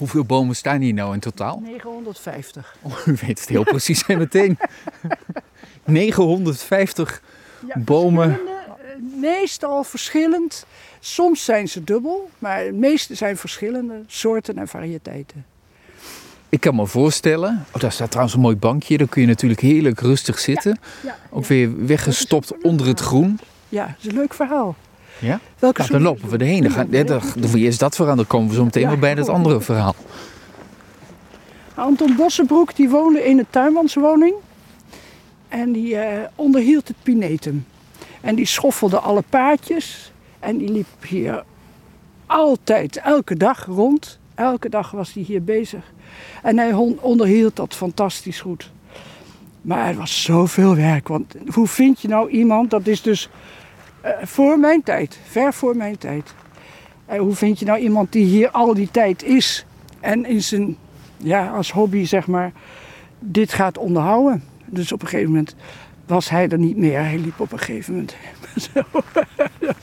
[0.00, 1.60] Hoeveel bomen staan hier nou in totaal?
[1.64, 2.74] 950.
[2.82, 4.58] Oh, u weet het heel precies en meteen.
[5.84, 7.22] 950
[7.76, 8.28] bomen.
[8.30, 8.60] verschillende,
[9.12, 10.66] eh, Meestal verschillend.
[11.00, 15.44] Soms zijn ze dubbel, maar de meeste zijn verschillende soorten en variëteiten.
[16.48, 17.64] Ik kan me voorstellen.
[17.72, 18.98] Oh, daar staat trouwens een mooi bankje.
[18.98, 20.78] Daar kun je natuurlijk heerlijk rustig zitten.
[21.02, 23.38] Ja, Ook weer weggestopt onder het groen.
[23.68, 24.76] ja, dat is een leuk verhaal.
[25.20, 25.40] Ja?
[25.58, 26.62] Welke Nou, dan lopen we erheen.
[26.62, 28.16] Dan, gaan, ja, dan eerst dat verhaal.
[28.16, 29.94] Dan komen we zo meteen Ja, wel bij dat andere verhaal.
[31.74, 34.34] Anton Bossenbroek die woonde in een tuinmanswoning.
[35.48, 37.66] En die eh, onderhield het pinetum.
[38.20, 40.12] En die schoffelde alle paadjes.
[40.38, 41.44] En die liep hier
[42.26, 44.18] altijd, elke dag rond.
[44.34, 45.92] Elke dag was hij hier bezig.
[46.42, 48.70] En hij onderhield dat fantastisch goed.
[49.60, 51.08] Maar het was zoveel werk.
[51.08, 53.28] Want hoe vind je nou iemand, dat is dus
[54.00, 56.34] eh, voor mijn tijd, ver voor mijn tijd.
[57.06, 59.66] En hoe vind je nou iemand die hier al die tijd is
[60.00, 60.76] en in zijn,
[61.16, 62.52] ja, als hobby zeg maar,
[63.18, 64.44] dit gaat onderhouden?
[64.66, 65.54] Dus op een gegeven moment
[66.06, 66.98] was hij er niet meer.
[66.98, 68.16] Hij liep op een gegeven moment.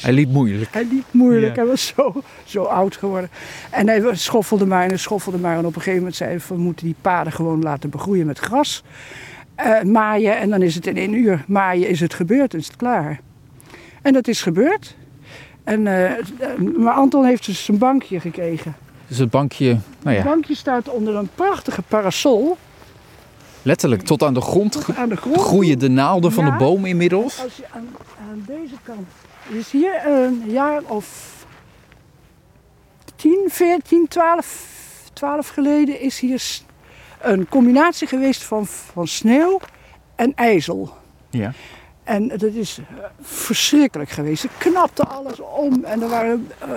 [0.00, 0.72] Hij liep moeilijk.
[0.72, 1.54] Hij liep moeilijk.
[1.54, 1.60] Ja.
[1.62, 3.30] Hij was zo, zo oud geworden.
[3.70, 5.58] En hij schoffelde maar en schoffelde maar.
[5.58, 8.38] En op een gegeven moment zei hij, we moeten die paden gewoon laten begroeien met
[8.38, 8.82] gras.
[9.54, 11.44] Eh, maaien en dan is het in één uur.
[11.46, 13.20] Maaien is het gebeurd en is het klaar.
[14.02, 14.94] En dat is gebeurd.
[15.64, 16.12] En, eh,
[16.76, 18.74] maar Anton heeft dus een bankje gekregen.
[19.06, 19.66] Dus het bankje,
[20.02, 22.56] nou Het ja, bankje staat onder een prachtige parasol.
[23.62, 25.40] letterlijk tot aan de grond Tot aan de grond.
[25.40, 27.42] groeien de naalden van de boom inmiddels.
[27.42, 27.88] Als je aan,
[28.30, 29.08] aan deze kant.
[29.48, 31.34] is hier een jaar of
[33.16, 36.42] 10, 14, 12, 12 geleden is hier
[37.20, 39.60] een combinatie geweest van, van sneeuw
[40.14, 40.94] en ijzel.
[41.30, 41.52] Ja.
[42.10, 42.84] En dat is eh,
[43.20, 44.44] verschrikkelijk geweest.
[44.44, 46.68] Er knapte alles om en er waren eh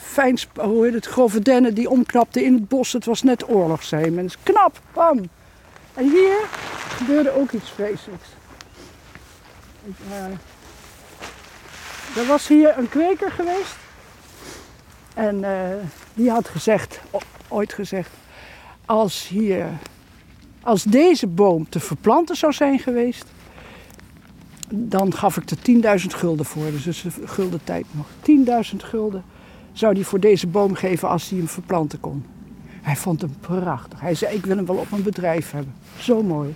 [0.00, 2.92] fijn, hoe heet het, grove dennen die omknapten in het bos.
[2.92, 4.18] Het was net oorlogsheim.
[4.18, 5.28] En het is knap, bam.
[5.94, 6.36] En hier
[6.88, 8.28] gebeurde ook iets vreselijks.
[10.10, 10.24] Eh,
[12.20, 13.76] er was hier een kweker geweest.
[15.14, 15.44] En
[16.14, 17.00] die had gezegd,
[17.48, 18.10] ooit gezegd,
[18.86, 19.66] als hier,
[20.62, 23.24] als deze boom te verplanten zou zijn geweest,
[24.70, 26.70] dan gaf ik er 10.000 gulden voor.
[26.70, 28.06] Dus dat is de gulden tijd nog.
[28.72, 29.22] 10.000 gulden
[29.72, 32.24] zou hij voor deze boom geven als hij hem verplanten kon.
[32.80, 34.00] Hij vond hem prachtig.
[34.00, 35.74] Hij zei, ik wil hem wel op mijn bedrijf hebben.
[35.98, 36.54] Zo mooi.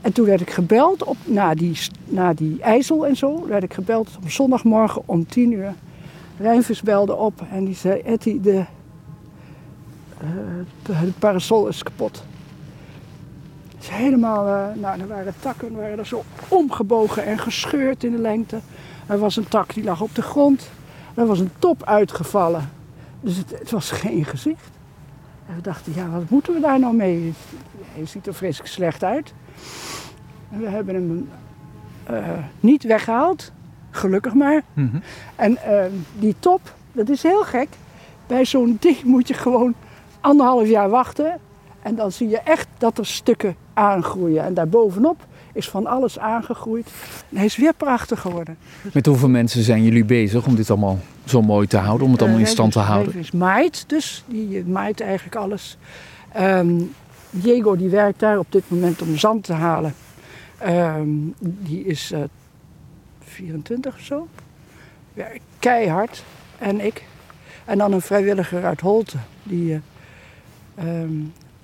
[0.00, 3.74] En toen werd ik gebeld, op, na, die, na die ijzel en zo, werd ik
[3.74, 5.74] gebeld op zondagmorgen om 10 uur.
[6.38, 8.64] Rijnvis belde op en die zei, Etty, de,
[10.18, 10.26] eh,
[10.82, 12.24] de parasol is kapot.
[13.86, 18.18] Is helemaal, eh, nou, er waren takken, waren er zo omgebogen en gescheurd in de
[18.18, 18.58] lengte.
[19.06, 20.70] Er was een tak die lag op de grond.
[21.14, 22.70] Er was een top uitgevallen.
[23.20, 24.70] Dus het, het was geen gezicht.
[25.48, 27.34] En we dachten, ja, wat moeten we daar nou mee?
[27.94, 29.32] Hij ziet er vreselijk slecht uit.
[30.50, 31.28] En we hebben hem
[32.04, 33.52] eh, niet weggehaald.
[33.90, 34.62] Gelukkig maar.
[34.72, 34.96] Mhm.
[35.36, 35.84] En eh,
[36.18, 36.60] die top,
[36.92, 37.68] dat is heel gek.
[38.26, 39.74] Bij zo'n ding moet je gewoon
[40.20, 41.40] anderhalf jaar wachten.
[41.86, 44.44] En dan zie je echt dat er stukken aangroeien.
[44.44, 46.90] En daarbovenop is van alles aangegroeid.
[47.30, 48.58] En hij is weer prachtig geworden.
[48.92, 52.20] Met hoeveel mensen zijn jullie bezig om dit allemaal zo mooi te houden, om het
[52.20, 53.12] allemaal in Eh, stand te houden?
[53.12, 55.76] Rijvis maait dus, die eh, maait eigenlijk alles.
[56.32, 56.80] Ehm,
[57.30, 59.94] Diego die werkt daar op dit moment om zand te halen.
[60.58, 61.08] Ehm,
[61.38, 62.20] die is eh
[63.24, 64.28] 24 of zo.
[65.12, 66.24] Werkt keihard.
[66.58, 67.04] En ik.
[67.64, 69.80] En dan een vrijwilliger uit Holte die eh
[70.74, 71.12] ehm,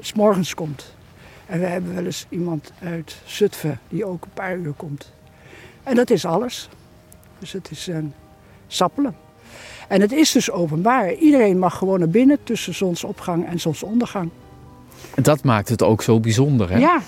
[0.00, 0.94] s morgens komt.
[1.46, 5.12] En we hebben wel eens iemand uit Zutphen die ook een paar uur komt.
[5.82, 6.68] En dat is alles.
[7.38, 8.12] Dus het is een
[8.66, 9.16] sappelen.
[9.88, 11.12] En het is dus openbaar.
[11.12, 14.30] Iedereen mag gewoon naar binnen tussen zonsopgang en zonsondergang.
[15.14, 16.78] En dat maakt het ook zo bijzonder, hè?
[16.78, 17.00] Ja.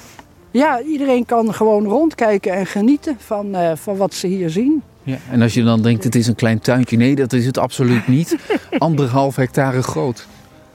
[0.51, 4.83] ja, iedereen kan gewoon rondkijken en genieten van, eh, van wat ze hier zien.
[5.03, 6.97] Ja, En als je dan denkt, het is een klein tuintje.
[6.97, 8.37] Nee, dat is het absoluut niet.
[8.79, 10.27] Anderhalf hectare groot.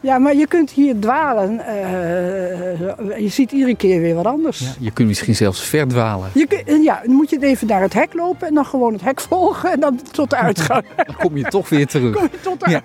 [0.04, 1.60] Ja, maar je kunt hier dwalen.
[1.60, 4.60] eh, je ziet iedere keer weer wat anders.
[4.60, 6.30] Ja, je kunt misschien zelfs verdwalen.
[6.34, 9.02] Je kun- ja, dan moet je even naar het hek lopen en dan gewoon het
[9.02, 10.84] hek volgen en dan tot de uitgang.
[11.06, 12.16] Dan kom je toch weer terug.
[12.16, 12.82] Kom je tot de Ja.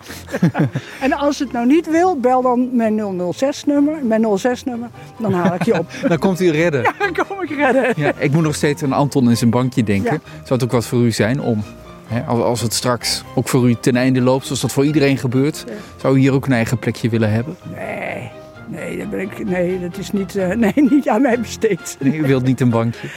[1.00, 3.00] En als het nou niet wil, bel dan mijn
[3.34, 4.88] 006-nummer, mijn 06-nummer,
[5.18, 5.86] dan haal ik je op.
[6.08, 6.82] Dan komt u redden.
[6.82, 6.92] Ja.
[6.98, 8.14] Dan kom ik redden.
[8.18, 10.12] ik moet nog steeds aan Anton en zijn bankje denken.
[10.12, 10.30] Ja.
[10.32, 11.62] Zou het ook wat voor u zijn om,
[12.08, 15.64] hè, als- het straks ook voor u ten einde loopt, zoals dat voor iedereen gebeurt,
[15.66, 15.74] Ja.
[15.96, 17.56] zou u hier ook een eigen plekje willen hebben?
[17.76, 18.30] Nee,
[18.68, 21.96] nee, dat, ben ik, nee, dat is niet, eh, nee, niet aan mij besteed.
[22.00, 23.08] Nee, u wilt niet een bankje.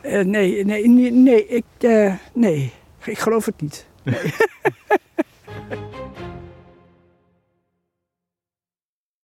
[0.00, 2.72] Eh, nee, nee, nee, nee, ik, eh, nee,
[3.04, 3.86] ik geloof het niet.